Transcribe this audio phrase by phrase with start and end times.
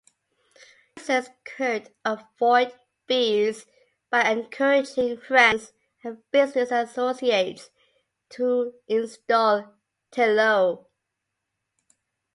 [0.97, 2.73] Users could avoid
[3.07, 3.67] fees
[4.09, 7.69] by encouraging friends and business associates
[8.31, 9.75] to install
[10.11, 10.87] Teleo.